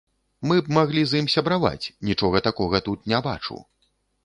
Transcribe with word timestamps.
Мы 0.51 0.55
б 0.67 0.71
маглі 0.77 1.03
з 1.09 1.19
ім 1.23 1.27
сябраваць, 1.35 1.85
нічога 2.11 2.43
такога 2.49 2.83
тут 2.91 2.99
не 3.15 3.23
бачу. 3.31 3.63